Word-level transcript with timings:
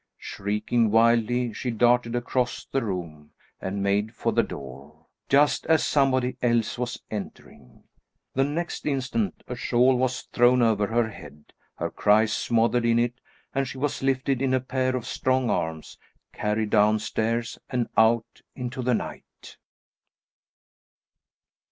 Shrieking 0.17 0.89
wildly, 0.89 1.53
she 1.53 1.69
darted 1.69 2.15
across 2.15 2.65
the 2.65 2.81
room, 2.83 3.33
and 3.61 3.83
made 3.83 4.15
for 4.15 4.31
the 4.31 4.41
door, 4.41 5.05
just 5.29 5.63
as 5.67 5.85
somebody 5.85 6.37
else 6.41 6.79
was 6.79 6.99
entering 7.11 7.83
it. 7.83 8.01
The 8.33 8.43
next 8.43 8.87
instant, 8.87 9.43
a 9.47 9.55
shawl 9.55 9.95
was 9.95 10.23
thrown 10.23 10.63
over 10.63 10.87
her 10.87 11.07
head, 11.11 11.53
her 11.75 11.91
cries 11.91 12.33
smothered 12.33 12.83
in 12.83 12.97
it, 12.97 13.21
and 13.53 13.67
she 13.67 13.77
was 13.77 14.01
lifted 14.01 14.41
in 14.41 14.55
a 14.55 14.59
pair 14.59 14.95
of 14.95 15.05
strong 15.05 15.51
arms, 15.51 15.99
carried 16.33 16.71
down 16.71 16.97
stairs, 16.97 17.59
and 17.69 17.87
out 17.95 18.41
into 18.55 18.81
the 18.81 18.95
night. 18.95 19.57